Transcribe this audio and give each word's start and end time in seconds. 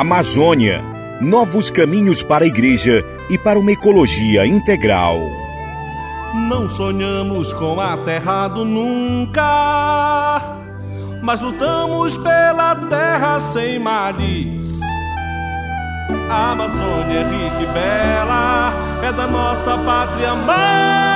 Amazônia. 0.00 0.82
Novos 1.20 1.70
caminhos 1.70 2.22
para 2.22 2.44
a 2.44 2.46
igreja 2.46 3.04
e 3.28 3.38
para 3.38 3.58
uma 3.58 3.72
ecologia 3.72 4.46
integral. 4.46 5.18
Não 6.34 6.68
sonhamos 6.68 7.52
com 7.52 7.78
a 7.80 7.96
terra 7.98 8.48
do 8.48 8.64
nunca, 8.64 10.40
mas 11.22 11.40
lutamos 11.40 12.16
pela 12.16 12.74
terra 12.74 13.38
sem 13.38 13.78
males. 13.78 14.80
A 16.30 16.52
Amazônia 16.52 17.18
é 17.18 17.24
rica 17.24 17.62
e 17.62 17.66
bela, 17.66 18.72
é 19.02 19.12
da 19.12 19.26
nossa 19.26 19.76
pátria 19.76 20.30
amada. 20.30 21.12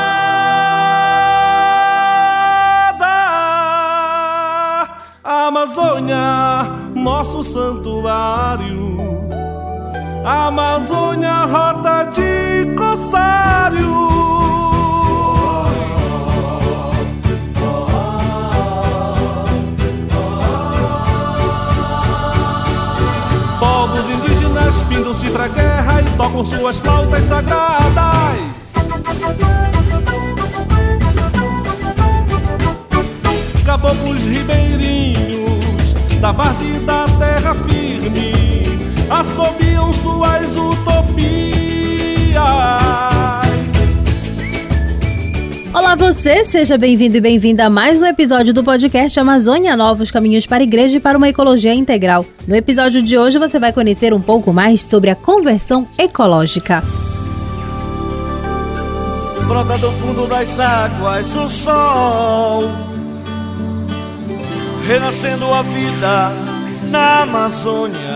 Amazônia, 5.24 6.66
nosso 6.95 7.42
santuário. 7.42 8.55
Amazônia, 10.26 11.44
rota 11.44 12.10
de 12.10 12.74
corsário. 12.74 13.94
Povos 23.60 24.08
indígenas 24.10 24.82
pindam-se 24.88 25.30
pra 25.30 25.46
guerra 25.46 26.00
e 26.00 26.16
tocam 26.16 26.44
suas 26.44 26.77
flautas 26.78 27.24
sagradas. 27.27 28.36
Caboclos 33.64 34.24
ribeirinhos 34.24 35.94
da 36.20 36.33
base 36.33 36.72
da 36.80 37.06
terra 37.16 37.55
firme 37.55 38.34
assobiam 39.08 39.66
você, 45.97 46.44
seja 46.44 46.77
bem-vindo 46.77 47.16
e 47.16 47.20
bem-vinda 47.22 47.64
a 47.64 47.70
mais 47.70 48.02
um 48.02 48.06
episódio 48.06 48.52
do 48.52 48.62
podcast 48.62 49.19
Amazônia 49.19 49.75
Novos 49.75 50.11
Caminhos 50.11 50.44
para 50.44 50.58
a 50.58 50.62
Igreja 50.62 50.98
e 50.98 51.00
para 51.00 51.16
uma 51.16 51.28
Ecologia 51.28 51.72
Integral. 51.72 52.25
No 52.47 52.55
episódio 52.55 53.00
de 53.00 53.16
hoje 53.16 53.39
você 53.39 53.58
vai 53.58 53.72
conhecer 53.72 54.12
um 54.12 54.20
pouco 54.20 54.52
mais 54.52 54.83
sobre 54.83 55.08
a 55.08 55.14
conversão 55.14 55.89
ecológica. 55.98 56.84
Brota 59.48 59.78
do 59.78 59.91
fundo 59.92 60.27
das 60.27 60.58
águas 60.58 61.34
o 61.34 61.48
sol, 61.48 62.70
renascendo 64.86 65.47
a 65.47 65.62
vida 65.62 66.33
na 66.91 67.22
Amazônia. 67.22 68.16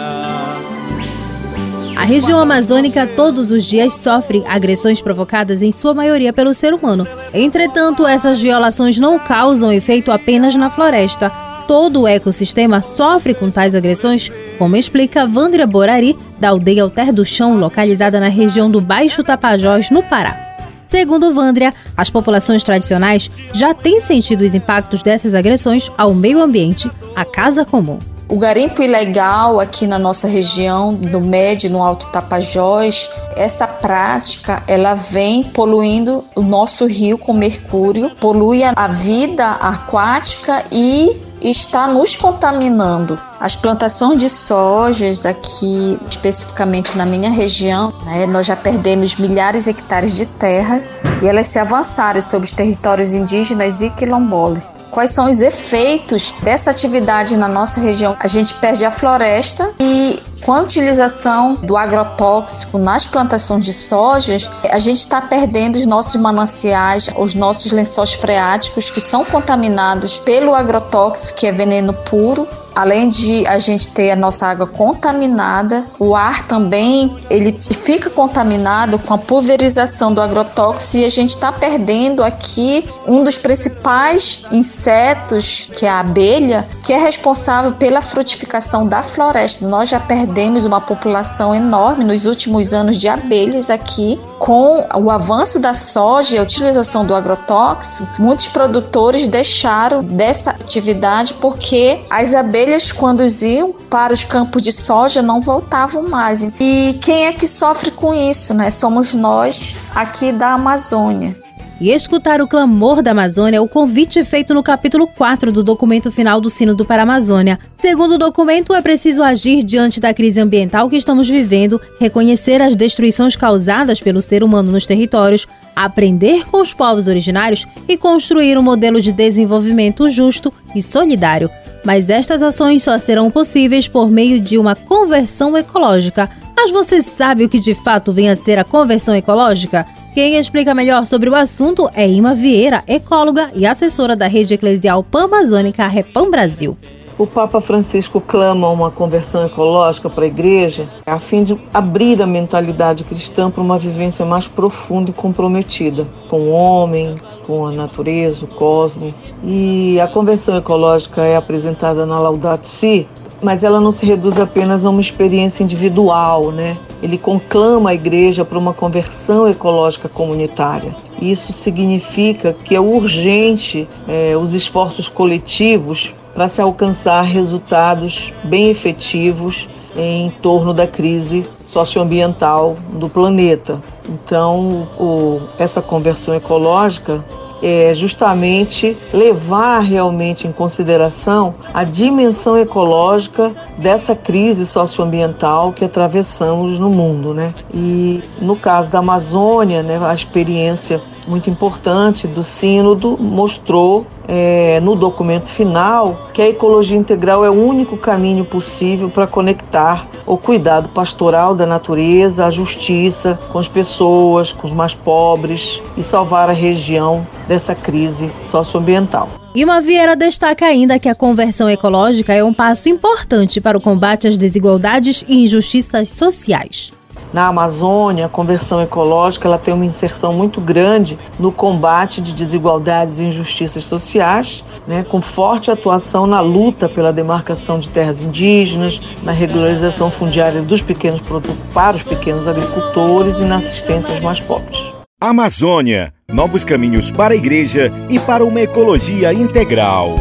A 1.97 2.05
região 2.05 2.39
amazônica 2.39 3.07
todos 3.07 3.53
os 3.53 3.65
dias 3.65 3.95
sofre 3.95 4.43
agressões 4.47 5.01
provocadas 5.01 5.63
em 5.63 5.71
sua 5.71 5.93
maioria 5.93 6.33
pelo 6.33 6.55
ser 6.55 6.73
humano. 6.73 7.07
Entretanto, 7.33 8.07
essas 8.07 8.41
violações 8.41 8.99
não 8.99 9.19
causam 9.19 9.73
efeito 9.73 10.11
apenas 10.11 10.55
na 10.55 10.71
floresta. 10.71 11.31
Todo 11.67 12.03
o 12.03 12.09
ecossistema 12.09 12.83
sofre 12.83 13.35
com 13.35 13.51
tais 13.51 13.75
agressões, 13.75 14.31
como 14.59 14.77
explica 14.77 15.27
Vandria 15.27 15.67
Borari, 15.67 16.17
da 16.39 16.49
aldeia 16.49 16.83
Alter 16.83 17.13
do 17.13 17.25
Chão, 17.25 17.57
localizada 17.57 18.19
na 18.19 18.29
região 18.29 18.71
do 18.71 18.81
Baixo 18.81 19.23
Tapajós, 19.23 19.91
no 19.91 20.03
Pará. 20.03 20.51
Segundo 20.89 21.33
Vandria, 21.33 21.73
as 21.97 22.11
populações 22.11 22.65
tradicionais 22.65 23.31
já 23.55 23.73
têm 23.73 24.01
sentido 24.01 24.41
os 24.41 24.55
impactos 24.55 25.03
dessas 25.03 25.35
agressões 25.35 25.89
ao 25.97 26.13
meio 26.13 26.43
ambiente, 26.43 26.91
à 27.15 27.25
casa 27.25 27.65
comum. 27.65 28.01
O 28.31 28.39
garimpo 28.39 28.81
ilegal 28.81 29.59
aqui 29.59 29.89
na 29.89 29.99
nossa 29.99 30.29
região, 30.29 30.93
no 30.93 31.21
Médio 31.21 31.69
no 31.69 31.83
Alto 31.83 32.07
Tapajós, 32.13 33.11
essa 33.35 33.67
prática 33.67 34.63
ela 34.69 34.95
vem 34.95 35.43
poluindo 35.43 36.25
o 36.37 36.41
nosso 36.41 36.87
rio 36.87 37.19
com 37.19 37.33
mercúrio, 37.33 38.09
polui 38.21 38.63
a 38.63 38.87
vida 38.87 39.51
aquática 39.61 40.65
e 40.71 41.21
está 41.43 41.89
nos 41.89 42.15
contaminando. 42.15 43.19
As 43.41 43.57
plantações 43.57 44.21
de 44.21 44.31
sojas 44.31 45.27
aqui, 45.27 45.99
especificamente 46.09 46.97
na 46.97 47.05
minha 47.05 47.31
região, 47.31 47.93
né, 48.05 48.27
nós 48.27 48.47
já 48.47 48.55
perdemos 48.55 49.17
milhares 49.17 49.65
de 49.65 49.71
hectares 49.71 50.15
de 50.15 50.25
terra 50.25 50.81
e 51.21 51.27
elas 51.27 51.49
se 51.49 51.59
avançaram 51.59 52.21
sobre 52.21 52.47
os 52.47 52.53
territórios 52.53 53.13
indígenas 53.13 53.81
e 53.81 53.91
quilombolas 53.91 54.80
quais 54.91 55.11
são 55.11 55.31
os 55.31 55.41
efeitos 55.41 56.35
dessa 56.43 56.71
atividade 56.71 57.37
na 57.37 57.49
nossa 57.49 57.81
região. 57.81 58.17
A 58.19 58.27
gente 58.27 58.55
perde 58.55 58.85
a 58.85 58.91
floresta 58.91 59.73
e 59.79 60.21
com 60.43 60.53
a 60.55 60.61
utilização 60.61 61.55
do 61.55 61.77
agrotóxico 61.77 62.79
nas 62.79 63.05
plantações 63.05 63.65
de 63.65 63.73
sojas, 63.73 64.51
a 64.71 64.79
gente 64.79 64.99
está 64.99 65.21
perdendo 65.21 65.77
os 65.77 65.85
nossos 65.85 66.21
mananciais, 66.21 67.09
os 67.17 67.35
nossos 67.35 67.73
lençóis 67.73 68.15
freáticos 68.15 68.91
que 68.91 69.01
são 69.01 69.25
contaminados 69.25 70.19
pelo 70.19 70.55
agrotóxico, 70.55 71.39
que 71.39 71.47
é 71.47 71.53
veneno 71.53 71.93
puro, 71.93 72.49
além 72.75 73.09
de 73.09 73.47
a 73.47 73.59
gente 73.59 73.89
ter 73.89 74.11
a 74.11 74.17
nossa 74.17 74.47
água 74.47 74.67
contaminada, 74.67 75.85
o 75.99 76.15
ar 76.15 76.47
também 76.47 77.17
ele 77.29 77.53
fica 77.53 78.11
contaminado 78.11 78.99
com 78.99 79.15
a 79.15 79.19
pulverização 79.19 80.13
do 80.13 80.21
agrotóxico 80.21 80.99
e 80.99 81.05
a 81.05 81.09
gente 81.09 81.31
está 81.31 81.53
perdendo 81.53 82.23
aqui 82.23 82.89
um 83.07 83.23
dos 83.23 83.39
principais 83.39 84.45
insetos, 84.51 85.69
que 85.73 85.87
é 85.87 85.89
a 85.89 86.01
abelha, 86.01 86.67
que 86.85 86.93
é 86.93 86.99
responsável 86.99 87.73
pela 87.73 88.01
frutificação 88.01 88.87
da 88.87 89.03
floresta. 89.03 89.67
Nós 89.67 89.89
já 89.89 90.01
perdemos 90.01 90.65
uma 90.65 90.81
população 90.81 91.55
enorme 91.55 92.05
nos 92.05 92.27
últimos 92.27 92.73
anos 92.73 92.97
de 92.97 93.09
abelhas 93.09 93.71
aqui. 93.71 94.19
Com 94.41 94.87
o 94.95 95.11
avanço 95.11 95.59
da 95.59 95.75
soja 95.75 96.35
e 96.35 96.39
a 96.39 96.43
utilização 96.43 97.05
do 97.05 97.15
agrotóxico, 97.15 98.09
muitos 98.19 98.49
produtores 98.49 99.29
deixaram 99.29 100.03
dessa 100.03 100.53
atividade 100.53 101.35
porque 101.35 102.01
as 102.09 102.35
abelhas, 102.35 102.91
quando 102.91 103.23
iam 103.23 103.71
para 103.91 104.15
os 104.15 104.25
campos 104.25 104.63
de 104.63 104.73
soja, 104.73 105.21
não 105.21 105.43
voltavam 105.43 106.09
mais. 106.09 106.43
E 106.59 106.99
quem 107.03 107.27
é 107.27 107.33
que 107.35 107.47
sofre 107.47 107.91
com 107.91 108.15
isso, 108.15 108.55
né? 108.55 108.71
Somos 108.71 109.13
nós 109.13 109.75
aqui 109.95 110.33
da 110.33 110.55
Amazônia 110.55 111.37
e 111.81 111.91
escutar 111.91 112.43
o 112.43 112.47
clamor 112.47 113.03
da 113.03 113.13
Amazônia 113.13 113.57
é 113.57 113.61
o 113.61 113.67
convite 113.67 114.23
feito 114.23 114.53
no 114.53 114.63
capítulo 114.63 115.07
4 115.07 115.51
do 115.51 115.63
documento 115.63 116.11
final 116.11 116.39
do 116.39 116.51
Sino 116.51 116.75
do 116.75 116.85
Paramazônia. 116.85 117.59
Segundo 117.81 118.17
o 118.17 118.19
documento, 118.19 118.75
é 118.75 118.83
preciso 118.83 119.23
agir 119.23 119.63
diante 119.63 119.99
da 119.99 120.13
crise 120.13 120.39
ambiental 120.39 120.91
que 120.91 120.97
estamos 120.97 121.27
vivendo, 121.27 121.81
reconhecer 121.99 122.61
as 122.61 122.77
destruições 122.77 123.35
causadas 123.35 123.99
pelo 123.99 124.21
ser 124.21 124.45
humano 124.45 124.71
nos 124.71 124.85
territórios, 124.85 125.49
aprender 125.75 126.45
com 126.45 126.61
os 126.61 126.75
povos 126.75 127.09
originários 127.09 127.67
e 127.89 127.97
construir 127.97 128.59
um 128.59 128.63
modelo 128.63 129.01
de 129.01 129.11
desenvolvimento 129.11 130.11
justo 130.11 130.53
e 130.75 130.83
solidário. 130.83 131.51
Mas 131.83 132.11
estas 132.11 132.43
ações 132.43 132.83
só 132.83 132.99
serão 132.99 133.31
possíveis 133.31 133.89
por 133.89 134.11
meio 134.11 134.39
de 134.39 134.59
uma 134.59 134.75
conversão 134.75 135.57
ecológica. 135.57 136.29
Mas 136.55 136.71
você 136.71 137.01
sabe 137.01 137.45
o 137.45 137.49
que 137.49 137.59
de 137.59 137.73
fato 137.73 138.13
vem 138.13 138.29
a 138.29 138.37
ser 138.37 138.59
a 138.59 138.65
conversão 138.65 139.15
ecológica? 139.15 139.87
Quem 140.13 140.37
explica 140.37 140.75
melhor 140.75 141.07
sobre 141.07 141.31
o 141.31 141.35
assunto 141.37 141.89
é 141.95 142.07
Ima 142.09 142.35
Vieira, 142.35 142.83
ecóloga 142.89 143.49
e 143.55 143.65
assessora 143.65 144.17
da 144.17 144.27
rede 144.27 144.55
eclesial 144.55 145.05
pan-amazônica 145.05 145.87
Repam 145.87 146.29
Brasil. 146.29 146.77
O 147.17 147.29
Papa 147.29 147.61
Francisco 147.61 148.21
clama 148.21 148.69
uma 148.71 148.91
conversão 148.91 149.47
ecológica 149.47 150.11
para 150.11 150.25
a 150.25 150.27
igreja 150.27 150.89
a 151.07 151.21
fim 151.21 151.45
de 151.45 151.57
abrir 151.73 152.21
a 152.21 152.27
mentalidade 152.27 153.05
cristã 153.05 153.51
para 153.51 153.63
uma 153.63 153.79
vivência 153.79 154.25
mais 154.25 154.49
profunda 154.49 155.11
e 155.11 155.13
comprometida 155.13 156.05
com 156.29 156.41
o 156.41 156.51
homem, 156.51 157.15
com 157.47 157.65
a 157.65 157.71
natureza, 157.71 158.45
o 158.45 158.49
cosmos. 158.49 159.15
E 159.45 160.01
a 160.01 160.09
conversão 160.09 160.57
ecológica 160.57 161.23
é 161.23 161.37
apresentada 161.37 162.05
na 162.05 162.19
Laudato 162.19 162.67
Si 162.67 163.07
mas 163.43 163.65
ela 163.65 163.81
não 163.81 163.93
se 163.93 164.05
reduz 164.05 164.39
apenas 164.39 164.85
a 164.85 164.91
uma 164.91 165.01
experiência 165.01 165.63
individual, 165.63 166.51
né? 166.51 166.77
Ele 167.03 167.17
conclama 167.17 167.91
a 167.91 167.95
igreja 167.95 168.45
para 168.45 168.59
uma 168.59 168.75
conversão 168.75 169.49
ecológica 169.49 170.09
comunitária. 170.09 170.95
Isso 171.21 171.53
significa 171.53 172.55
que 172.65 172.75
é 172.75 172.81
urgente 172.81 173.89
é, 174.07 174.37
os 174.37 174.55
esforços 174.55 175.09
coletivos 175.09 176.15
para 176.35 176.49
se 176.49 176.61
alcançar 176.61 177.23
resultados 177.23 178.33
bem 178.45 178.71
efetivos 178.71 179.69
em 179.97 180.31
torno 180.43 180.73
da 180.73 180.87
crise 180.87 181.45
socioambiental 181.65 182.77
do 182.93 183.09
planeta. 183.09 183.81
Então, 184.09 184.87
o, 184.99 185.41
essa 185.59 185.83
conversão 185.83 186.35
ecológica 186.35 187.25
é 187.63 187.93
justamente 187.95 188.97
levar 189.13 189.81
realmente 189.81 190.47
em 190.47 190.53
consideração 190.53 191.55
a 191.73 191.85
dimensão 191.85 192.57
ecológica 192.57 193.53
dessa 193.79 194.15
crise 194.15 194.67
socioambiental 194.67 195.73
que 195.73 195.85
atravessamos 195.85 196.79
no 196.79 196.91
mundo, 196.91 197.35
né? 197.35 197.55
E 197.73 198.23
no 198.41 198.57
caso 198.57 198.91
da 198.91 198.99
Amazônia, 198.99 199.83
né, 199.83 199.99
a 200.03 200.15
experiência 200.15 201.01
muito 201.27 201.49
importante 201.49 202.27
do 202.27 202.43
Sínodo 202.43 203.17
mostrou 203.19 204.07
é, 204.27 204.81
no 204.81 204.95
documento 204.95 205.49
final 205.49 206.29
que 206.33 206.41
a 206.41 206.49
ecologia 206.49 206.97
integral 206.97 207.45
é 207.45 207.51
o 207.51 207.55
único 207.55 207.97
caminho 207.97 208.45
possível 208.45 209.11
para 209.11 209.27
conectar 209.27 210.07
o 210.27 210.37
cuidado 210.37 210.89
pastoral 210.89 211.55
da 211.55 211.67
natureza, 211.67 212.47
a 212.47 212.51
justiça 212.51 213.39
com 213.51 213.59
as 213.59 213.67
pessoas, 213.67 214.53
com 214.53 214.67
os 214.67 214.73
mais 214.73 214.95
pobres 214.95 215.83
e 215.97 216.03
salvar 216.03 216.49
a 216.49 216.53
região 216.53 217.27
dessa 217.49 217.75
crise 217.75 218.31
socioambiental. 218.43 219.29
Uma 219.55 219.81
Vieira 219.81 220.15
destaca 220.15 220.65
ainda 220.65 220.99
que 220.99 221.09
a 221.09 221.15
conversão 221.15 221.69
ecológica 221.69 222.33
é 222.33 222.45
um 222.45 222.55
passo 222.55 222.89
importante 222.89 223.61
para 223.61 223.77
o 223.77 223.81
combate 223.81 224.29
às 224.29 224.37
desigualdades 224.37 225.25
e 225.27 225.43
injustiças 225.43 226.11
sociais. 226.11 226.93
Na 227.33 227.47
Amazônia, 227.47 228.27
a 228.27 228.29
conversão 228.29 228.83
ecológica 228.83 229.47
ela 229.47 229.59
tem 229.59 229.73
uma 229.73 229.85
inserção 229.85 230.33
muito 230.33 230.61
grande 230.61 231.17
no 231.39 231.53
combate 231.53 232.21
de 232.21 232.33
desigualdades 232.33 233.19
e 233.19 233.25
injustiças 233.25 233.85
sociais, 233.85 234.65
né, 234.87 235.05
com 235.09 235.23
forte 235.23 235.71
atuação 235.71 236.27
na 236.27 236.41
luta 236.41 236.89
pela 236.89 237.13
demarcação 237.13 237.77
de 237.77 237.89
terras 237.89 238.21
indígenas, 238.21 239.01
na 239.23 239.31
regularização 239.31 240.11
fundiária 240.11 240.61
dos 240.61 240.83
pequenos 240.83 241.21
produtos 241.21 241.57
para 241.73 241.97
os 241.97 242.03
pequenos 242.03 242.49
agricultores 242.49 243.39
e 243.39 243.45
na 243.45 243.57
assistência 243.57 244.13
aos 244.13 244.21
mais 244.21 244.41
pobres. 244.41 244.79
Amazônia, 245.21 246.13
novos 246.29 246.65
caminhos 246.65 247.11
para 247.11 247.35
a 247.35 247.37
igreja 247.37 247.93
e 248.09 248.19
para 248.19 248.45
uma 248.45 248.61
ecologia 248.61 249.33
integral. 249.33 250.15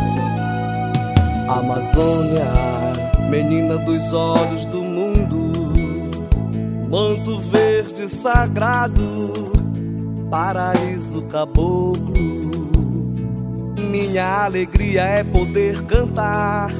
Amazônia, 1.47 2.45
menina 3.29 3.77
dos 3.77 4.13
olhos 4.13 4.65
do 4.65 4.88
manto 6.89 7.39
verde 7.39 8.09
sagrado, 8.09 9.31
paraíso 10.29 11.21
caboclo. 11.27 12.39
Minha 13.77 14.45
alegria 14.45 15.03
é 15.03 15.23
poder 15.23 15.83
cantar 15.83 16.71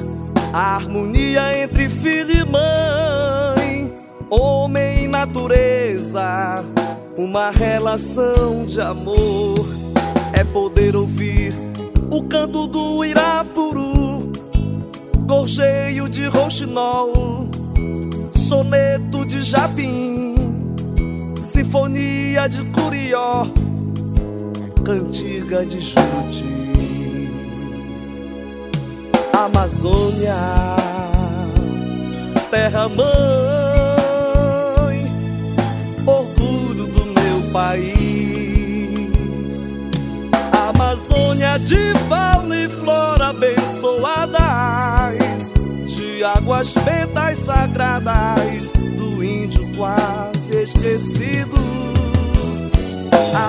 a 0.52 0.74
harmonia 0.74 1.62
entre 1.62 1.88
filho 1.88 2.32
e 2.32 2.44
mãe, 2.44 3.94
homem 4.28 5.04
e 5.04 5.08
natureza, 5.08 6.64
uma 7.16 7.52
relação 7.52 8.66
de 8.66 8.80
amor. 8.80 9.64
É 10.32 10.42
poder 10.42 10.96
ouvir 10.96 11.54
o 12.10 12.22
canto 12.24 12.66
do 12.66 13.04
Irapuru, 13.04 14.32
gorjeio 15.26 16.08
de 16.08 16.26
rouxinol 16.26 17.48
soneto 18.50 19.24
de 19.24 19.42
Japim, 19.42 20.34
sinfonia 21.40 22.48
de 22.48 22.64
Curió, 22.72 23.46
cantiga 24.84 25.64
de 25.64 25.80
Juruti, 25.80 27.30
Amazônia, 29.32 30.34
terra 32.50 32.88
mãe, 32.88 33.06
orgulho 36.04 36.88
do 36.88 37.04
meu 37.06 37.52
país, 37.52 37.94
Amazônia 40.68 41.56
de 41.60 41.94
fauna 42.08 42.56
e 42.56 42.68
flora 42.68 43.28
abençoadas 43.28 44.40
de 44.40 44.49
águas 46.50 46.74
bentas 46.74 47.38
sagradas 47.38 48.72
do 48.72 49.22
índio 49.22 49.64
quase 49.76 50.62
esquecido. 50.62 51.54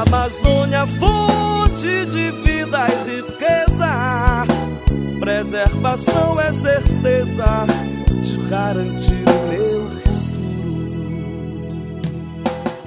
Amazônia, 0.03 0.85
fonte 0.85 2.05
de 2.05 2.29
vida 2.29 2.85
e 2.87 3.21
riqueza. 3.21 4.43
Preservação 5.19 6.39
é 6.39 6.51
certeza 6.51 7.65
de 8.21 8.37
garantir 8.47 9.23
o 9.25 9.47
meu 9.49 9.87
futuro. 9.87 10.11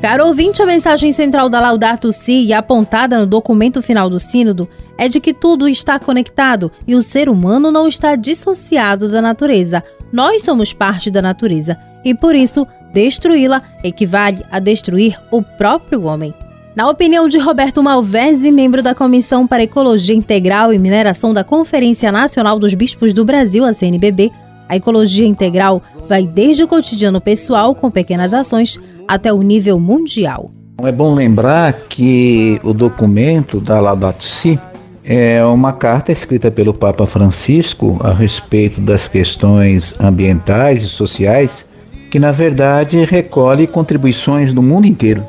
Caro 0.00 0.26
ouvinte, 0.28 0.62
a 0.62 0.66
mensagem 0.66 1.10
central 1.10 1.48
da 1.48 1.58
Laudato 1.58 2.12
Si 2.12 2.52
apontada 2.52 3.18
no 3.18 3.26
documento 3.26 3.82
final 3.82 4.08
do 4.08 4.20
Sínodo 4.20 4.68
é 4.96 5.08
de 5.08 5.20
que 5.20 5.34
tudo 5.34 5.68
está 5.68 5.98
conectado 5.98 6.70
e 6.86 6.94
o 6.94 7.00
ser 7.00 7.28
humano 7.28 7.72
não 7.72 7.88
está 7.88 8.14
dissociado 8.14 9.10
da 9.10 9.20
natureza. 9.20 9.82
Nós 10.12 10.42
somos 10.42 10.72
parte 10.72 11.10
da 11.10 11.20
natureza 11.20 11.78
e, 12.04 12.14
por 12.14 12.34
isso, 12.34 12.66
destruí-la 12.92 13.62
equivale 13.82 14.42
a 14.50 14.58
destruir 14.58 15.18
o 15.30 15.42
próprio 15.42 16.04
homem. 16.04 16.32
Na 16.76 16.88
opinião 16.88 17.28
de 17.28 17.38
Roberto 17.38 17.82
Malvese, 17.82 18.50
membro 18.50 18.82
da 18.82 18.94
Comissão 18.94 19.46
para 19.46 19.62
Ecologia 19.62 20.14
Integral 20.14 20.72
e 20.72 20.78
Mineração 20.78 21.32
da 21.32 21.44
Conferência 21.44 22.10
Nacional 22.10 22.58
dos 22.58 22.74
Bispos 22.74 23.12
do 23.12 23.24
Brasil, 23.24 23.64
a 23.64 23.72
CNBB, 23.72 24.32
a 24.68 24.76
ecologia 24.76 25.26
integral 25.26 25.80
vai 26.08 26.26
desde 26.26 26.64
o 26.64 26.68
cotidiano 26.68 27.20
pessoal, 27.20 27.74
com 27.74 27.90
pequenas 27.90 28.34
ações, 28.34 28.78
até 29.06 29.32
o 29.32 29.42
nível 29.42 29.78
mundial. 29.78 30.50
É 30.82 30.90
bom 30.90 31.14
lembrar 31.14 31.72
que 31.72 32.60
o 32.64 32.72
documento 32.72 33.60
da 33.60 33.80
Laudato 33.80 34.24
Si 34.24 34.58
é 35.06 35.44
uma 35.44 35.72
carta 35.72 36.10
escrita 36.10 36.50
pelo 36.50 36.72
Papa 36.72 37.06
Francisco 37.06 37.98
a 38.02 38.12
respeito 38.12 38.80
das 38.80 39.06
questões 39.06 39.94
ambientais 40.00 40.82
e 40.82 40.88
sociais, 40.88 41.66
que 42.10 42.18
na 42.18 42.32
verdade 42.32 43.04
recolhe 43.04 43.66
contribuições 43.66 44.52
do 44.52 44.62
mundo 44.62 44.86
inteiro. 44.86 45.24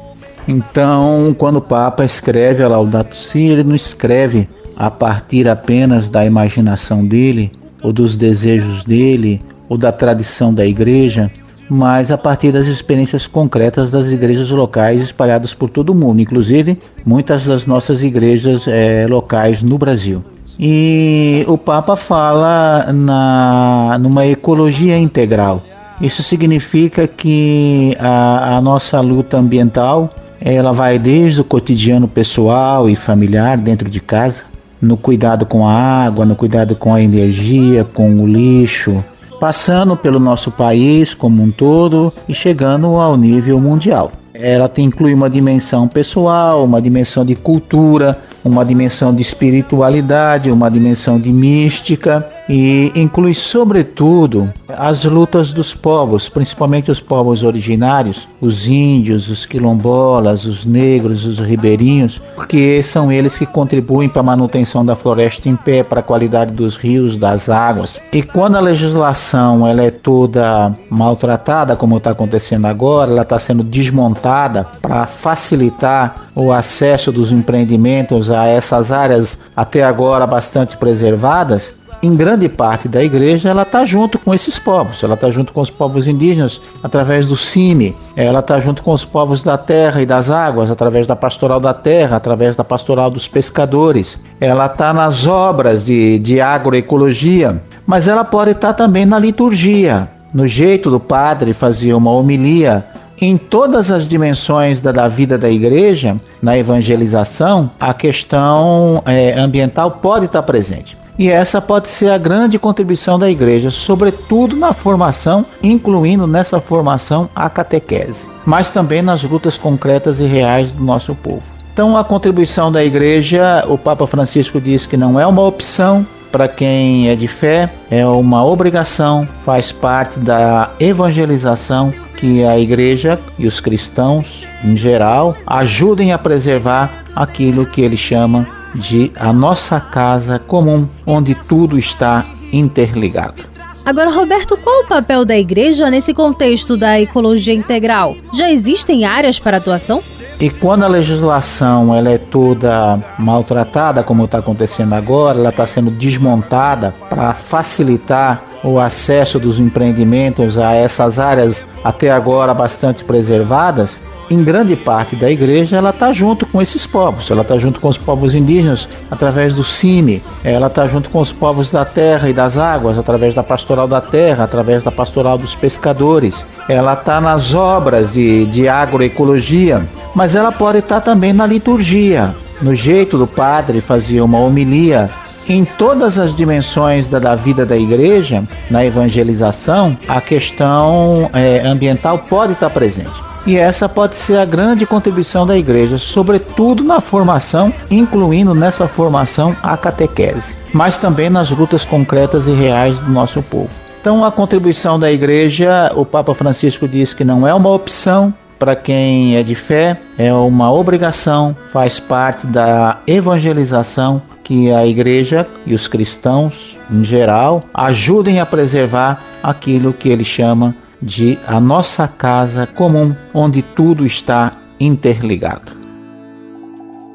Então, 0.48 1.36
quando 1.38 1.58
o 1.58 1.62
Papa 1.62 2.06
escreve 2.06 2.64
a 2.64 2.68
Laudato 2.68 3.16
Si, 3.16 3.48
ele 3.48 3.64
não 3.64 3.76
escreve 3.76 4.48
a 4.78 4.90
partir 4.90 5.48
apenas 5.48 6.10
da 6.10 6.26
imaginação 6.26 7.06
dele, 7.06 7.52
ou 7.82 7.92
dos 7.92 8.18
desejos 8.18 8.84
dele, 8.84 9.42
ou 9.68 9.78
da 9.78 9.92
tradição 9.92 10.54
da 10.54 10.66
igreja, 10.66 11.32
mas 11.70 12.12
a 12.12 12.18
partir 12.18 12.52
das 12.52 12.68
experiências 12.68 13.26
concretas 13.26 13.92
das 13.92 14.12
igrejas 14.12 14.50
locais 14.50 15.02
espalhadas 15.02 15.54
por 15.54 15.70
todo 15.70 15.90
o 15.90 15.96
mundo, 15.96 16.22
inclusive 16.22 16.78
muitas 17.06 17.46
das 17.46 17.66
nossas 17.66 18.04
igrejas 18.04 18.68
é, 18.68 19.08
locais 19.08 19.62
no 19.62 19.78
Brasil. 19.78 20.24
E 20.60 21.44
o 21.48 21.58
Papa 21.58 21.96
fala 21.96 22.92
na, 22.94 23.98
numa 24.00 24.26
ecologia 24.26 24.98
integral. 24.98 25.62
Isso 26.00 26.24
significa 26.24 27.08
que 27.08 27.96
a, 28.00 28.58
a 28.58 28.62
nossa 28.62 29.00
luta 29.02 29.38
ambiental 29.38 30.10
ela 30.40 30.72
vai 30.72 31.00
desde 31.00 31.42
o 31.42 31.44
cotidiano 31.44 32.08
pessoal 32.08 32.90
e 32.90 32.96
familiar 32.96 33.58
dentro 33.58 33.90
de 33.90 34.00
casa, 34.00 34.44
no 34.82 34.96
cuidado 34.96 35.46
com 35.46 35.68
a 35.68 35.74
água, 35.74 36.26
no 36.26 36.36
cuidado 36.36 36.76
com 36.76 36.94
a 36.94 37.02
energia, 37.02 37.84
com 37.84 38.22
o 38.22 38.28
lixo, 38.28 39.04
passando 39.40 39.96
pelo 39.96 40.20
nosso 40.20 40.52
país 40.52 41.14
como 41.14 41.42
um 41.44 41.52
todo 41.52 42.12
e 42.28 42.34
chegando 42.34 42.88
ao 42.96 43.16
nível 43.16 43.60
mundial. 43.60 44.12
Ela 44.34 44.70
inclui 44.78 45.14
uma 45.14 45.30
dimensão 45.30 45.88
pessoal, 45.88 46.66
uma 46.66 46.82
dimensão 46.82 47.24
de 47.24 47.36
cultura, 47.36 48.20
uma 48.44 48.66
dimensão 48.66 49.16
de 49.16 49.22
espiritualidade, 49.22 50.52
uma 50.52 50.70
dimensão 50.70 51.20
de 51.20 51.32
mística 51.32 52.35
e 52.48 52.92
inclui, 52.96 53.34
sobretudo, 53.34 54.50
as 54.68 55.04
lutas 55.04 55.52
dos 55.52 55.74
povos, 55.74 56.30
principalmente 56.30 56.92
os 56.92 57.00
povos 57.00 57.44
originários, 57.44 58.28
os 58.40 58.68
índios, 58.68 59.30
os 59.30 59.46
quilombolas, 59.46 60.46
os 60.46 60.66
negros, 60.66 61.26
os 61.26 61.40
ribeirinhos, 61.40 62.22
porque 62.36 62.82
são 62.84 63.12
eles 63.12 63.38
que 63.38 63.46
contribuem 63.46 64.10
para 64.10 64.20
a 64.20 64.24
manutenção 64.24 64.86
da 64.86 64.96
floresta 64.96 65.50
em 65.50 65.56
pé, 65.56 65.84
para 65.84 66.00
a 66.00 66.04
qualidade 66.04 66.54
dos 66.54 66.76
rios, 66.76 67.18
das 67.18 67.50
águas. 67.50 68.00
E 68.12 68.22
quando 68.22 68.56
a 68.56 68.62
legislação 68.62 69.68
ela 69.68 69.84
é 69.84 69.92
toda 69.92 70.74
maltratada, 70.90 71.76
como 71.76 71.98
está 71.98 72.12
acontecendo 72.12 72.66
agora, 72.66 73.12
ela 73.12 73.24
está 73.24 73.40
sendo 73.40 73.64
desmontada 73.64 74.68
para 74.82 75.06
facilitar 75.06 76.26
o 76.36 76.52
acesso 76.52 77.12
dos 77.12 77.32
empreendimentos 77.32 78.30
a 78.30 78.46
essas 78.46 78.92
áreas 78.92 79.40
até 79.56 79.84
agora 79.84 80.28
bastante 80.28 80.78
preservadas, 80.78 81.74
em 82.06 82.16
grande 82.16 82.48
parte 82.48 82.88
da 82.88 83.04
igreja, 83.04 83.50
ela 83.50 83.64
está 83.64 83.84
junto 83.84 84.20
com 84.20 84.34
esses 84.34 84.60
povos. 84.60 85.02
Ela 85.02 85.16
está 85.16 85.32
junto 85.32 85.52
com 85.52 85.62
os 85.62 85.70
povos 85.70 86.08
indígenas 86.08 86.62
através 86.84 87.28
do 87.28 87.36
CIMI. 87.36 87.96
Ela 88.16 88.40
está 88.40 88.60
junto 88.60 88.84
com 88.84 88.94
os 88.94 89.04
povos 89.04 89.42
da 89.42 89.58
terra 89.58 90.02
e 90.02 90.06
das 90.06 90.30
águas 90.30 90.70
através 90.70 91.08
da 91.08 91.16
pastoral 91.16 91.60
da 91.60 91.74
terra, 91.74 92.18
através 92.18 92.56
da 92.56 92.64
pastoral 92.64 93.10
dos 93.10 93.28
pescadores. 93.28 94.18
Ela 94.40 94.68
está 94.68 94.94
nas 94.94 95.26
obras 95.26 95.84
de, 95.84 96.20
de 96.20 96.40
agroecologia, 96.40 97.62
mas 97.86 98.08
ela 98.08 98.24
pode 98.24 98.52
estar 98.52 98.74
tá 98.74 98.86
também 98.86 99.06
na 99.06 99.18
liturgia, 99.18 100.08
no 100.34 100.48
jeito 100.48 100.90
do 100.90 101.00
padre 101.00 101.54
fazer 101.54 101.94
uma 101.94 102.12
homilia 102.12 102.86
em 103.20 103.38
todas 103.38 103.92
as 103.92 104.08
dimensões 104.08 104.82
da, 104.82 104.92
da, 104.92 105.08
vida 105.08 105.38
da 105.38 105.50
igreja, 105.50 106.18
na 106.42 106.58
evangelização, 106.58 107.72
a 107.80 107.94
questão 107.94 109.02
é, 109.06 109.40
ambiental 109.40 109.90
pode 109.92 110.26
estar 110.26 110.44
presente. 110.44 110.98
E 111.18 111.30
essa 111.30 111.62
pode 111.62 111.88
ser 111.88 112.12
a 112.12 112.18
grande 112.18 112.60
contribuição 112.60 113.18
da 113.18 113.30
igreja, 113.30 113.72
sobretudo 113.72 114.56
na 114.56 114.74
formação, 114.74 115.46
incluindo 115.64 116.28
nessa 116.28 116.60
formação 116.60 117.30
a 117.34 117.50
catequese, 117.50 118.28
mas 118.46 118.72
também 118.72 119.02
nas 119.02 119.24
lutas 119.24 119.58
concretas 119.58 120.20
e 120.20 120.26
reais 120.26 120.74
do 120.74 120.84
nosso 120.84 121.16
povo. 121.16 121.44
Então, 121.74 121.98
a 121.98 122.04
contribuição 122.04 122.72
da 122.72 122.84
igreja, 122.84 123.66
o 123.68 123.78
Papa 123.78 124.08
Francisco 124.08 124.62
diz 124.62 124.86
que 124.86 124.96
não 124.96 125.20
é 125.20 125.26
uma 125.26 125.42
opção, 125.42 126.06
para 126.32 126.48
quem 126.50 127.10
é 127.10 127.16
de 127.16 127.28
fé, 127.28 127.70
é 127.90 128.06
uma 128.06 128.46
obrigação, 128.46 129.28
faz 129.46 129.72
parte 129.72 130.20
da 130.20 130.70
evangelização 130.80 131.94
que 132.18 132.44
a 132.44 132.58
igreja 132.58 133.20
e 133.38 133.46
os 133.46 133.60
cristãos 133.60 134.48
em 134.64 134.76
geral 134.76 135.36
ajudem 135.46 136.14
a 136.14 136.18
preservar 136.18 137.04
aquilo 137.16 137.66
que 137.66 137.82
ele 137.82 137.98
chama 137.98 138.48
de 138.76 139.12
a 139.16 139.32
nossa 139.34 139.80
casa 139.80 140.38
comum, 140.38 140.88
onde 141.06 141.34
tudo 141.34 141.80
está 141.80 142.26
interligado. 142.52 143.44
Agora, 143.86 144.10
Roberto, 144.10 144.58
qual 144.58 144.82
o 144.82 144.88
papel 144.88 145.24
da 145.24 145.38
igreja 145.38 145.92
nesse 145.92 146.14
contexto 146.14 146.76
da 146.76 147.00
ecologia 147.00 147.54
integral? 147.54 148.16
Já 148.34 148.52
existem 148.52 149.06
áreas 149.06 149.38
para 149.38 149.58
atuação? 149.58 150.02
E 150.40 150.50
quando 150.50 150.84
a 150.84 150.88
legislação 150.88 151.96
ela 151.96 152.10
é 152.10 152.18
toda 152.18 153.00
maltratada, 153.18 154.04
como 154.04 154.26
está 154.26 154.40
acontecendo 154.40 154.94
agora, 154.94 155.38
ela 155.38 155.50
está 155.50 155.66
sendo 155.66 155.92
desmontada 155.92 156.94
para 157.10 157.34
facilitar 157.34 158.44
o 158.64 158.80
acesso 158.80 159.40
dos 159.40 159.60
empreendimentos 159.60 160.58
a 160.58 160.74
essas 160.74 161.20
áreas 161.20 161.66
até 161.84 162.10
agora 162.10 162.54
bastante 162.54 163.04
preservadas, 163.04 164.00
em 164.30 164.44
grande 164.44 164.76
parte 164.76 165.16
da 165.16 165.30
igreja, 165.30 165.78
ela 165.78 165.92
está 165.92 166.12
junto 166.12 166.46
com 166.46 166.62
esses 166.62 166.86
povos. 166.88 167.30
Ela 167.30 167.42
está 167.42 167.58
junto 167.58 167.80
com 167.80 167.88
os 167.88 167.98
povos 167.98 168.34
indígenas 168.34 168.88
através 169.10 169.56
do 169.56 169.64
CIMI. 169.64 170.22
Ela 170.44 170.68
está 170.68 170.88
junto 170.88 171.10
com 171.10 171.20
os 171.20 171.32
povos 171.32 171.70
da 171.70 171.86
terra 171.86 172.30
e 172.30 172.34
das 172.34 172.58
águas 172.58 172.98
através 172.98 173.34
da 173.34 173.44
pastoral 173.44 173.88
da 173.88 174.02
terra, 174.02 174.44
através 174.44 174.84
da 174.84 174.92
pastoral 174.92 175.38
dos 175.38 175.56
pescadores. 175.56 176.46
Ela 176.68 176.94
está 176.94 177.22
nas 177.22 177.54
obras 177.54 178.12
de, 178.12 178.46
de 178.46 178.68
agroecologia, 178.68 179.88
mas 180.14 180.36
ela 180.36 180.52
pode 180.52 180.80
estar 180.80 181.02
tá 181.02 181.02
também 181.02 181.34
na 181.34 181.46
liturgia, 181.46 182.36
no 182.62 182.76
jeito 182.76 183.18
do 183.18 183.28
padre 183.28 183.82
fazer 183.82 184.22
uma 184.22 184.40
homilia 184.40 185.10
em 185.48 185.64
todas 185.64 186.18
as 186.18 186.36
dimensões 186.36 187.08
da, 187.08 187.20
da, 187.20 187.36
vida 187.36 187.66
da 187.66 187.78
igreja, 187.78 188.44
na 188.70 188.84
evangelização, 188.84 189.96
a 190.08 190.20
questão 190.20 191.30
é, 191.34 191.60
ambiental 191.60 192.18
pode 192.18 192.54
estar 192.54 192.70
presente. 192.72 193.35
E 193.46 193.58
essa 193.58 193.88
pode 193.88 194.16
ser 194.16 194.40
a 194.40 194.46
grande 194.46 194.88
contribuição 194.88 195.46
da 195.46 195.56
igreja, 195.56 196.00
sobretudo 196.00 196.84
na 196.84 197.00
formação, 197.00 197.72
incluindo 197.92 198.56
nessa 198.56 198.88
formação 198.88 199.56
a 199.62 199.78
catequese, 199.78 200.56
mas 200.74 200.98
também 200.98 201.30
nas 201.30 201.52
lutas 201.52 201.86
concretas 201.86 202.48
e 202.48 202.52
reais 202.52 203.00
do 203.00 203.12
nosso 203.12 203.44
povo. 203.44 203.70
Então, 204.02 204.26
a 204.26 204.32
contribuição 204.32 205.00
da 205.00 205.12
igreja, 205.12 205.92
o 205.96 206.06
Papa 206.06 206.34
Francisco 206.34 206.88
diz 206.88 207.14
que 207.14 207.24
não 207.24 207.48
é 207.48 207.54
uma 207.54 207.70
opção, 207.70 208.34
para 208.58 208.76
quem 208.76 209.36
é 209.36 209.44
de 209.44 209.54
fé, 209.54 210.00
é 210.18 210.34
uma 210.34 210.72
obrigação, 210.72 211.56
faz 211.72 212.00
parte 212.00 212.48
da 212.48 213.00
evangelização 213.06 214.22
que 214.44 214.72
a 214.72 214.86
igreja 214.86 215.46
e 215.66 215.74
os 215.74 215.88
cristãos 215.88 216.78
em 216.90 217.04
geral 217.04 217.62
ajudem 217.74 218.40
a 218.40 218.46
preservar 218.46 219.22
aquilo 219.42 219.92
que 219.92 220.10
ele 220.10 220.24
chama 220.24 220.76
de 221.02 221.38
a 221.46 221.60
nossa 221.60 222.08
casa 222.08 222.66
comum, 222.66 223.14
onde 223.34 223.62
tudo 223.62 224.06
está 224.06 224.52
interligado. 224.80 225.74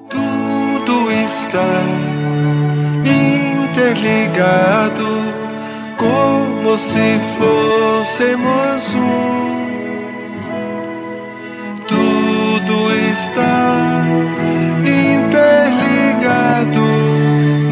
Tudo 0.09 1.11
está 1.11 1.83
interligado, 3.81 5.07
como 5.97 6.77
se 6.77 7.21
fôssemos 7.39 8.95
um. 8.95 9.41
Tudo 11.89 12.93
está 13.13 14.05
interligado 14.85 15.81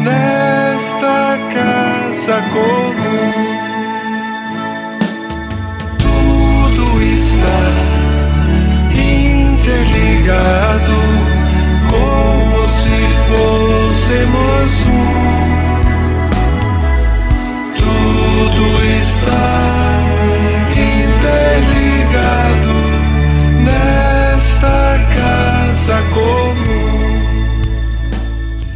nesta 0.03 1.37
casa 1.53 2.41
comum. 2.53 3.58
Interligado, 9.59 10.97
como 11.89 12.67
se 12.67 12.97
fôssemos 13.27 14.85
um. 14.85 15.08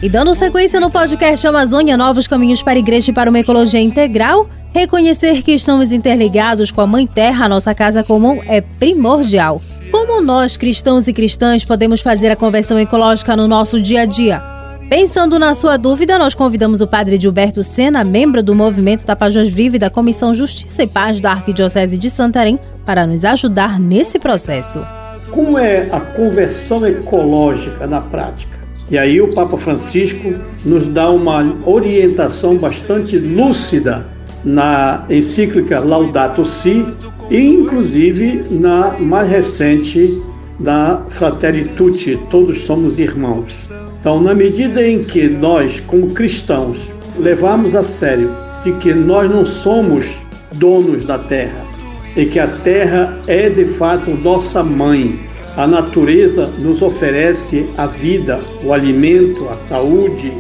E 0.04 0.10
dando 0.10 0.36
sequência 0.36 0.82
no 0.82 0.92
podcast 0.92 1.48
Amazônia 1.48 1.96
Novos 1.96 2.28
Caminhos 2.28 2.62
para 2.62 2.74
a 2.74 2.78
Igreja 2.78 3.10
e 3.10 3.14
para 3.14 3.30
uma 3.30 3.40
Ecologia 3.40 3.80
Integral, 3.80 4.50
Reconhecer 4.74 5.44
que 5.44 5.52
estamos 5.52 5.92
interligados 5.92 6.72
com 6.72 6.82
a 6.82 6.88
Mãe 6.88 7.06
Terra, 7.06 7.48
nossa 7.48 7.76
casa 7.76 8.04
comum, 8.04 8.42
é 8.48 8.60
primordial. 8.60 9.62
Como 9.92 10.20
nós, 10.20 10.58
cristãos 10.58 11.08
e 11.08 11.14
cristãs, 11.14 11.64
podemos 11.64 12.02
fazer 12.02 12.32
a 12.32 12.36
conversão 12.36 12.80
ecológica 12.80 13.36
no 13.36 13.48
nosso 13.48 13.80
dia 13.80 14.02
a 14.02 14.06
dia? 14.06 14.42
Pensando 14.90 15.38
na 15.38 15.54
sua 15.54 15.78
dúvida, 15.78 16.18
nós 16.18 16.34
convidamos 16.34 16.82
o 16.82 16.88
padre 16.88 17.22
Gilberto 17.22 17.62
Sena, 17.62 18.04
membro 18.04 18.42
do 18.42 18.56
Movimento 18.56 19.06
Tapajós 19.06 19.54
Vive 19.54 19.78
da 19.78 19.92
Comissão 19.92 20.34
Justiça 20.34 20.82
e 20.82 20.88
Paz 20.88 21.22
da 21.22 21.32
Arquidiocese 21.32 21.98
de 21.98 22.10
Santarém, 22.10 22.60
para 22.84 23.06
nos 23.06 23.24
ajudar 23.24 23.80
nesse 23.80 24.18
processo. 24.18 24.84
Como 25.30 25.56
é 25.58 25.88
a 25.92 26.02
conversão 26.02 26.84
ecológica 26.86 27.86
na 27.86 28.02
prática? 28.02 28.63
E 28.90 28.98
aí 28.98 29.22
o 29.22 29.30
Papa 29.30 29.58
Francisco 29.58 30.36
nos 30.66 30.90
dá 30.90 31.10
uma 31.10 31.56
orientação 31.66 32.58
bastante 32.58 33.18
lúcida 33.18 34.06
na 34.44 35.06
encíclica 35.10 35.80
Laudato 35.80 36.46
Si 36.46 36.86
e 37.30 37.38
inclusive 37.38 38.44
na 38.52 38.98
mais 39.00 39.30
recente 39.30 40.22
da 40.60 41.02
Fratelli 41.10 41.66
Tutti, 41.70 42.20
todos 42.30 42.62
somos 42.62 43.00
irmãos. 43.00 43.70
Então, 44.00 44.22
na 44.22 44.36
medida 44.36 44.86
em 44.86 45.00
que 45.00 45.28
nós, 45.28 45.80
como 45.80 46.14
cristãos, 46.14 46.78
levamos 47.18 47.74
a 47.76 47.84
sério 47.84 48.30
de 48.64 48.74
que 48.74 48.94
nós 48.94 49.30
não 49.30 49.46
somos 49.46 50.06
donos 50.54 51.06
da 51.06 51.18
terra 51.18 51.64
e 52.16 52.26
que 52.26 52.40
a 52.40 52.48
terra 52.48 53.20
é 53.28 53.50
de 53.50 53.66
fato 53.66 54.12
nossa 54.12 54.64
mãe, 54.64 55.20
a 55.56 55.68
natureza 55.68 56.48
nos 56.58 56.82
oferece 56.82 57.70
a 57.78 57.86
vida, 57.86 58.40
o 58.64 58.74
alimento, 58.74 59.48
a 59.50 59.58
saúde. 59.58 60.34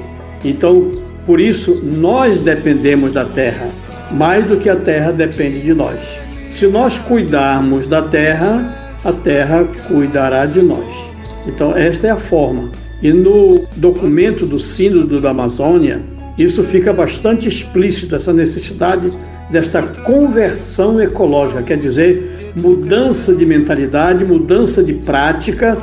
Então, 0.43 0.91
por 1.25 1.39
isso, 1.39 1.81
nós 1.83 2.39
dependemos 2.39 3.11
da 3.13 3.25
terra 3.25 3.69
mais 4.11 4.45
do 4.45 4.57
que 4.57 4.69
a 4.69 4.75
terra 4.75 5.11
depende 5.11 5.61
de 5.61 5.73
nós. 5.73 5.99
Se 6.49 6.67
nós 6.67 6.97
cuidarmos 6.99 7.87
da 7.87 8.01
terra, 8.01 8.93
a 9.03 9.11
terra 9.11 9.65
cuidará 9.87 10.45
de 10.45 10.61
nós. 10.61 10.85
Então, 11.47 11.75
esta 11.75 12.07
é 12.07 12.09
a 12.11 12.17
forma. 12.17 12.71
E 13.01 13.11
no 13.11 13.65
documento 13.75 14.45
do 14.45 14.59
Sínodo 14.59 15.19
da 15.19 15.31
Amazônia, 15.31 16.01
isso 16.37 16.63
fica 16.63 16.93
bastante 16.93 17.47
explícito, 17.47 18.15
essa 18.15 18.31
necessidade 18.31 19.11
desta 19.49 19.81
conversão 19.81 21.01
ecológica, 21.01 21.61
quer 21.63 21.77
dizer, 21.77 22.32
mudança 22.55 23.33
de 23.33 23.45
mentalidade, 23.45 24.25
mudança 24.25 24.83
de 24.83 24.93
prática 24.93 25.77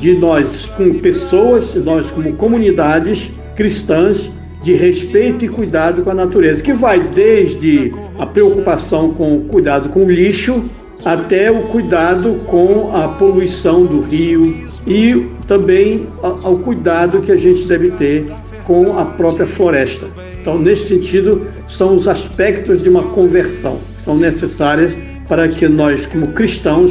de 0.00 0.14
nós 0.14 0.66
como 0.76 0.94
pessoas, 0.94 1.74
nós 1.84 2.10
como 2.10 2.32
comunidades 2.34 3.30
cristãs, 3.54 4.30
de 4.62 4.74
respeito 4.74 5.44
e 5.44 5.48
cuidado 5.48 6.02
com 6.02 6.10
a 6.10 6.14
natureza, 6.14 6.62
que 6.62 6.72
vai 6.72 7.00
desde 7.00 7.94
a 8.18 8.26
preocupação 8.26 9.10
com 9.14 9.38
o 9.38 9.40
cuidado 9.44 9.88
com 9.88 10.04
o 10.04 10.10
lixo 10.10 10.64
até 11.04 11.50
o 11.50 11.62
cuidado 11.62 12.40
com 12.46 12.94
a 12.94 13.08
poluição 13.08 13.86
do 13.86 14.00
rio 14.00 14.68
e 14.86 15.26
também 15.46 16.06
ao 16.22 16.58
cuidado 16.58 17.22
que 17.22 17.32
a 17.32 17.36
gente 17.36 17.64
deve 17.64 17.90
ter 17.92 18.30
com 18.64 18.98
a 18.98 19.04
própria 19.04 19.46
floresta. 19.46 20.06
Então, 20.40 20.58
nesse 20.58 20.88
sentido, 20.88 21.46
são 21.66 21.96
os 21.96 22.06
aspectos 22.06 22.82
de 22.82 22.88
uma 22.88 23.02
conversão, 23.02 23.78
são 23.82 24.16
necessárias 24.16 24.94
para 25.30 25.48
que 25.48 25.68
nós, 25.68 26.06
como 26.06 26.32
cristãos, 26.32 26.90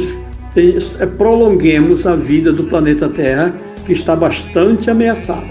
prolonguemos 1.18 2.06
a 2.06 2.16
vida 2.16 2.50
do 2.54 2.64
planeta 2.64 3.06
Terra, 3.06 3.54
que 3.84 3.92
está 3.92 4.16
bastante 4.16 4.90
ameaçada. 4.90 5.46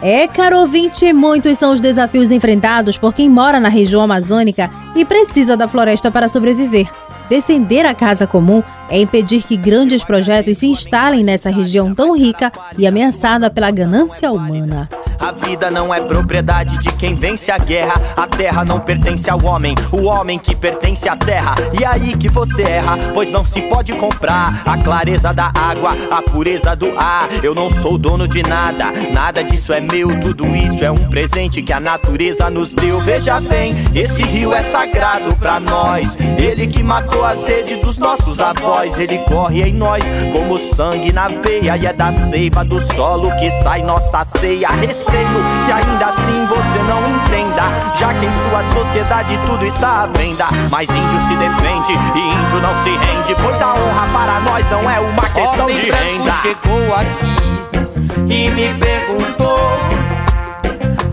É, 0.00 0.28
caro 0.28 0.60
ouvinte, 0.60 1.12
muitos 1.12 1.58
são 1.58 1.72
os 1.72 1.80
desafios 1.80 2.30
enfrentados 2.30 2.96
por 2.96 3.12
quem 3.12 3.28
mora 3.28 3.58
na 3.58 3.68
região 3.68 4.00
amazônica 4.00 4.70
e 4.94 5.04
precisa 5.04 5.56
da 5.56 5.66
floresta 5.66 6.08
para 6.08 6.28
sobreviver. 6.28 6.88
Defender 7.28 7.84
a 7.84 7.94
casa 7.94 8.28
comum 8.28 8.62
é 8.88 9.00
impedir 9.00 9.42
que 9.42 9.56
grandes 9.56 10.04
projetos 10.04 10.58
se 10.58 10.66
instalem 10.68 11.24
nessa 11.24 11.50
região 11.50 11.92
tão 11.92 12.16
rica 12.16 12.52
e 12.78 12.86
ameaçada 12.86 13.50
pela 13.50 13.72
ganância 13.72 14.30
humana. 14.30 14.88
A 15.20 15.32
vida 15.32 15.70
não 15.70 15.92
é 15.92 16.00
propriedade 16.00 16.78
de 16.78 16.90
quem 16.94 17.14
vence 17.14 17.50
a 17.50 17.58
guerra. 17.58 17.92
A 18.16 18.26
terra 18.26 18.64
não 18.64 18.80
pertence 18.80 19.28
ao 19.28 19.44
homem, 19.44 19.74
o 19.92 20.04
homem 20.04 20.38
que 20.38 20.56
pertence 20.56 21.06
à 21.08 21.14
terra. 21.14 21.54
E 21.78 21.84
aí 21.84 22.16
que 22.16 22.28
você 22.28 22.62
erra, 22.62 22.96
pois 23.12 23.30
não 23.30 23.44
se 23.44 23.60
pode 23.62 23.92
comprar 23.96 24.62
a 24.64 24.78
clareza 24.78 25.32
da 25.32 25.52
água, 25.54 25.90
a 26.10 26.22
pureza 26.22 26.74
do 26.74 26.98
ar. 26.98 27.28
Eu 27.42 27.54
não 27.54 27.68
sou 27.68 27.98
dono 27.98 28.26
de 28.26 28.42
nada, 28.42 28.86
nada 29.12 29.44
disso 29.44 29.74
é 29.74 29.80
meu. 29.80 30.18
Tudo 30.20 30.46
isso 30.56 30.82
é 30.82 30.90
um 30.90 31.08
presente 31.10 31.60
que 31.60 31.72
a 31.72 31.80
natureza 31.80 32.48
nos 32.48 32.72
deu. 32.72 32.98
Veja 33.00 33.40
bem, 33.40 33.74
esse 33.94 34.22
rio 34.22 34.54
é 34.54 34.62
sagrado 34.62 35.36
pra 35.36 35.60
nós. 35.60 36.16
Ele 36.38 36.66
que 36.66 36.82
matou 36.82 37.24
a 37.24 37.34
sede 37.34 37.76
dos 37.76 37.98
nossos 37.98 38.40
avós. 38.40 38.98
Ele 38.98 39.18
corre 39.18 39.62
em 39.68 39.74
nós 39.74 40.02
como 40.32 40.58
sangue 40.58 41.12
na 41.12 41.28
veia 41.28 41.76
e 41.76 41.86
é 41.86 41.92
da 41.92 42.10
seiva 42.10 42.64
do 42.64 42.80
solo 42.80 43.30
que 43.36 43.50
sai 43.50 43.82
nossa 43.82 44.24
ceia. 44.24 44.68
Receio 45.10 45.42
que 45.66 45.72
ainda 45.72 46.06
assim 46.06 46.46
você 46.46 46.78
não 46.78 47.00
entenda, 47.16 47.62
já 47.96 48.14
que 48.14 48.26
em 48.26 48.30
sua 48.30 48.64
sociedade 48.66 49.38
tudo 49.44 49.66
está 49.66 50.02
à 50.02 50.06
venda. 50.06 50.46
Mas 50.70 50.88
índio 50.88 51.20
se 51.22 51.34
defende 51.34 51.92
e 51.92 52.18
índio 52.18 52.60
não 52.60 52.74
se 52.82 52.90
rende, 52.90 53.34
pois 53.42 53.60
a 53.60 53.74
honra 53.74 54.06
para 54.12 54.40
nós 54.40 54.70
não 54.70 54.88
é 54.88 55.00
uma 55.00 55.22
questão 55.22 55.64
Homem 55.64 55.76
de 55.76 55.90
renda. 55.90 56.32
chegou 56.42 56.94
aqui 56.94 58.32
e 58.32 58.50
me 58.50 58.72
perguntou 58.74 59.80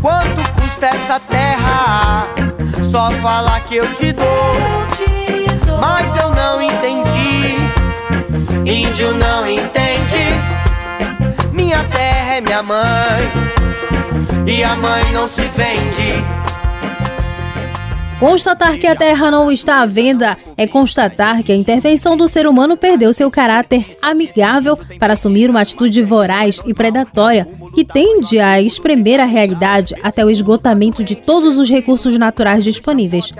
quanto 0.01 0.51
custa 0.53 0.87
essa 0.87 1.19
terra. 1.19 2.27
Só 2.91 3.09
falar 3.21 3.59
que 3.61 3.77
eu 3.77 3.93
te 3.95 4.11
dou, 4.11 4.53
mas 5.79 6.05
eu 6.21 6.29
não 6.29 6.61
entendi. 6.61 7.57
Índio 8.63 9.13
não 9.13 9.47
entende. 9.47 9.87
Minha 11.51 11.83
terra 11.85 12.35
é 12.35 12.41
minha 12.41 12.63
mãe 12.63 13.46
a 14.63 14.75
mãe 14.75 15.11
não 15.11 15.27
se 15.27 15.41
vende. 15.41 16.47
Constatar 18.19 18.79
que 18.79 18.87
a 18.87 18.95
Terra 18.95 19.29
não 19.29 19.51
está 19.51 19.81
à 19.81 19.85
venda 19.85 20.35
é 20.57 20.65
constatar 20.65 21.43
que 21.43 21.51
a 21.51 21.55
intervenção 21.55 22.17
do 22.17 22.27
ser 22.27 22.47
humano 22.47 22.75
perdeu 22.75 23.13
seu 23.13 23.29
caráter 23.29 23.95
amigável 24.01 24.75
para 24.99 25.13
assumir 25.13 25.51
uma 25.51 25.61
atitude 25.61 26.01
voraz 26.01 26.59
e 26.65 26.73
predatória 26.73 27.47
que 27.75 27.85
tende 27.85 28.39
a 28.39 28.59
espremer 28.59 29.19
a 29.19 29.25
realidade 29.25 29.93
até 30.01 30.25
o 30.25 30.31
esgotamento 30.31 31.03
de 31.03 31.13
todos 31.15 31.59
os 31.59 31.69
recursos 31.69 32.17
naturais 32.17 32.63
disponíveis. 32.63 33.31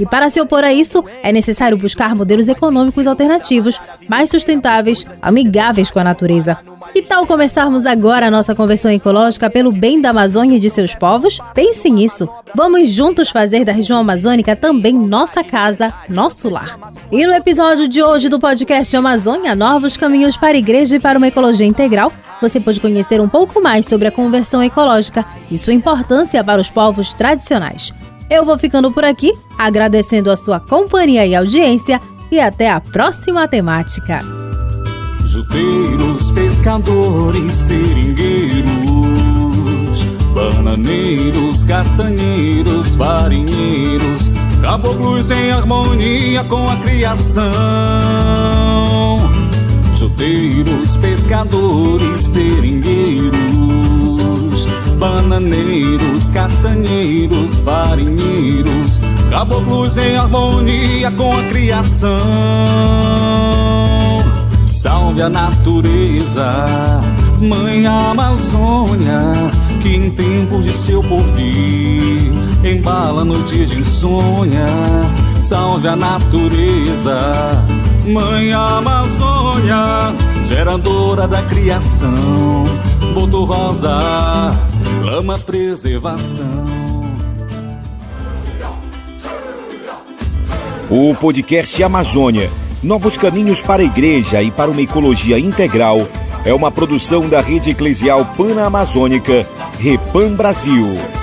E 0.00 0.04
para 0.04 0.28
se 0.28 0.40
opor 0.40 0.64
a 0.64 0.72
isso, 0.72 1.04
é 1.22 1.30
necessário 1.30 1.78
buscar 1.78 2.12
modelos 2.16 2.48
econômicos 2.48 3.06
alternativos, 3.06 3.80
mais 4.08 4.30
sustentáveis, 4.30 5.06
amigáveis 5.22 5.92
com 5.92 6.00
a 6.00 6.04
natureza. 6.04 6.58
Que 6.92 7.02
tal 7.02 7.26
começarmos 7.26 7.86
agora 7.86 8.26
a 8.26 8.30
nossa 8.30 8.54
conversão 8.54 8.90
ecológica 8.90 9.50
pelo 9.50 9.72
bem 9.72 10.00
da 10.00 10.10
Amazônia 10.10 10.56
e 10.56 10.60
de 10.60 10.70
seus 10.70 10.94
povos? 10.94 11.40
Pense 11.54 11.90
nisso. 11.90 12.28
Vamos 12.54 12.88
juntos 12.88 13.30
fazer 13.30 13.64
da 13.64 13.72
região 13.72 13.98
amazônica 13.98 14.54
também 14.54 14.94
nossa 14.94 15.42
casa, 15.42 15.92
nosso 16.08 16.48
lar. 16.48 16.78
E 17.10 17.26
no 17.26 17.34
episódio 17.34 17.88
de 17.88 18.02
hoje 18.02 18.28
do 18.28 18.38
podcast 18.38 18.96
Amazônia, 18.96 19.54
Novos 19.54 19.96
Caminhos 19.96 20.36
para 20.36 20.56
a 20.56 20.58
Igreja 20.58 20.96
e 20.96 21.00
para 21.00 21.18
uma 21.18 21.28
Ecologia 21.28 21.66
Integral, 21.66 22.12
você 22.40 22.60
pode 22.60 22.80
conhecer 22.80 23.20
um 23.20 23.28
pouco 23.28 23.60
mais 23.60 23.86
sobre 23.86 24.08
a 24.08 24.12
conversão 24.12 24.62
ecológica 24.62 25.24
e 25.50 25.58
sua 25.58 25.72
importância 25.72 26.44
para 26.44 26.60
os 26.60 26.70
povos 26.70 27.12
tradicionais. 27.14 27.92
Eu 28.30 28.44
vou 28.44 28.58
ficando 28.58 28.90
por 28.92 29.04
aqui, 29.04 29.32
agradecendo 29.58 30.30
a 30.30 30.36
sua 30.36 30.60
companhia 30.60 31.26
e 31.26 31.34
audiência, 31.34 32.00
e 32.30 32.40
até 32.40 32.70
a 32.70 32.80
próxima 32.80 33.46
temática. 33.46 34.43
Juteiros, 35.34 36.30
pescadores, 36.30 37.52
seringueiros, 37.54 38.70
bananeiros, 40.32 41.64
castanheiros, 41.64 42.94
farinheiros, 42.94 44.30
caboclos 44.62 45.32
em 45.32 45.50
harmonia 45.50 46.44
com 46.44 46.70
a 46.70 46.76
criação. 46.76 47.42
Juteiros, 49.96 50.96
pescadores, 50.98 52.20
seringueiros, 52.26 53.34
bananeiros, 55.00 56.28
castanheiros, 56.28 57.58
farinheiros, 57.58 59.00
caboclos 59.30 59.98
em 59.98 60.16
harmonia 60.16 61.10
com 61.10 61.36
a 61.36 61.42
criação. 61.42 62.20
Salve 64.84 65.22
a 65.22 65.30
natureza, 65.30 66.66
mãe 67.40 67.86
Amazônia, 67.86 69.18
que 69.80 69.96
em 69.96 70.10
tempos 70.10 70.62
de 70.62 70.74
seu 70.74 71.02
porvir 71.02 72.30
embala 72.62 73.24
noites 73.24 73.70
de 73.70 73.78
insônia. 73.78 74.66
Salve 75.40 75.88
a 75.88 75.96
natureza, 75.96 77.32
mãe 78.06 78.52
Amazônia, 78.52 80.12
geradora 80.48 81.26
da 81.26 81.40
criação. 81.44 82.64
Boto 83.14 83.42
rosa, 83.44 84.52
clama 85.02 85.38
preservação. 85.38 86.66
O 90.90 91.14
podcast 91.14 91.82
Amazônia 91.82 92.63
Novos 92.84 93.16
Caminhos 93.16 93.62
para 93.62 93.80
a 93.80 93.84
Igreja 93.84 94.42
e 94.42 94.50
para 94.50 94.70
uma 94.70 94.82
Ecologia 94.82 95.38
Integral 95.38 96.06
é 96.44 96.52
uma 96.52 96.70
produção 96.70 97.26
da 97.26 97.40
Rede 97.40 97.70
Eclesial 97.70 98.26
Pan-Amazônica, 98.36 99.48
Repam 99.80 100.34
Brasil. 100.34 101.13